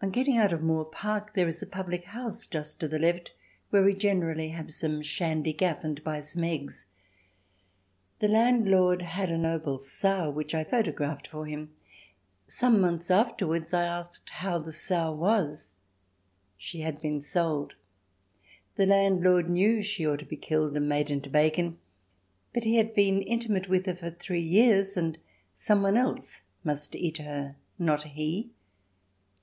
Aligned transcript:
On 0.00 0.08
getting 0.08 0.38
out 0.38 0.50
of 0.50 0.62
Moor 0.62 0.86
Park 0.86 1.34
there 1.34 1.46
is 1.46 1.60
a 1.60 1.66
public 1.66 2.04
house 2.04 2.46
just 2.46 2.80
to 2.80 2.88
the 2.88 2.98
left 2.98 3.32
where 3.68 3.82
we 3.82 3.92
generally 3.92 4.48
have 4.48 4.70
some 4.72 5.02
shandy 5.02 5.52
gaff 5.52 5.84
and 5.84 6.02
buy 6.02 6.22
some 6.22 6.42
eggs. 6.44 6.86
The 8.20 8.28
landlord 8.28 9.02
had 9.02 9.28
a 9.30 9.36
noble 9.36 9.78
sow 9.78 10.30
which 10.30 10.54
I 10.54 10.64
photographed 10.64 11.28
for 11.28 11.44
him; 11.44 11.74
some 12.46 12.80
months 12.80 13.10
afterwards 13.10 13.74
I 13.74 13.84
asked 13.84 14.30
how 14.30 14.58
the 14.58 14.72
sow 14.72 15.12
was. 15.12 15.74
She 16.56 16.80
had 16.80 17.02
been 17.02 17.20
sold. 17.20 17.74
The 18.76 18.86
landlord 18.86 19.50
knew 19.50 19.82
she 19.82 20.06
ought 20.08 20.20
to 20.20 20.24
be 20.24 20.36
killed 20.38 20.78
and 20.78 20.88
made 20.88 21.10
into 21.10 21.28
bacon, 21.28 21.76
but 22.54 22.64
he 22.64 22.76
had 22.76 22.94
been 22.94 23.20
intimate 23.20 23.68
with 23.68 23.84
her 23.84 23.94
for 23.96 24.10
three 24.10 24.40
years 24.40 24.96
and 24.96 25.18
some 25.54 25.82
one 25.82 25.98
else 25.98 26.40
must 26.64 26.94
eat 26.94 27.18
her, 27.18 27.56
not 27.78 28.04
he. 28.04 28.48